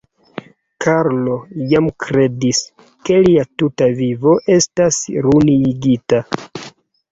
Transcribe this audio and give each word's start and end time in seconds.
Karlo 0.85 1.35
jam 1.73 1.89
kredis, 2.05 2.63
ke 3.11 3.21
lia 3.29 3.45
tuta 3.63 3.91
vivo 4.01 4.35
estas 4.57 5.01
ruinigita. 5.29 6.27